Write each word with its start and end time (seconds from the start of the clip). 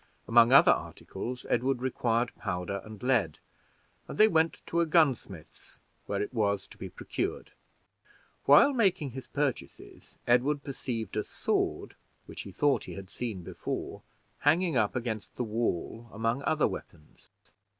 Among 0.27 0.51
other 0.51 0.71
articles, 0.71 1.45
Edward 1.47 1.79
required 1.83 2.33
powder 2.35 2.81
and 2.83 3.03
lead, 3.03 3.37
and 4.07 4.17
they 4.17 4.27
went 4.27 4.63
to 4.65 4.79
a 4.81 4.87
gunsmith's 4.87 5.79
where 6.07 6.23
it 6.23 6.33
was 6.33 6.65
to 6.69 6.77
be 6.79 6.89
procured. 6.89 7.51
While 8.45 8.73
making 8.73 9.11
his 9.11 9.27
purchases, 9.27 10.17
Edward 10.25 10.63
perceived 10.63 11.15
a 11.17 11.23
sword, 11.23 11.93
which 12.25 12.41
he 12.41 12.51
thought 12.51 12.85
he 12.85 12.95
had 12.95 13.11
seen 13.11 13.43
before, 13.43 14.01
hanging 14.39 14.75
up 14.75 14.95
against 14.95 15.35
the 15.35 15.43
wall 15.43 16.09
among 16.11 16.41
other 16.45 16.67
weapons. 16.67 17.29